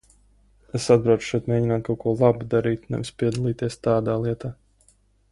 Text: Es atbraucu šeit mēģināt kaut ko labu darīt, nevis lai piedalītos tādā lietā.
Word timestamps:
Es 0.77 0.85
atbraucu 0.95 1.25
šeit 1.25 1.49
mēģināt 1.51 1.83
kaut 1.89 1.99
ko 2.03 2.13
labu 2.21 2.47
darīt, 2.53 2.87
nevis 2.95 3.13
lai 3.13 3.19
piedalītos 3.23 3.77
tādā 3.89 4.17
lietā. 4.23 4.51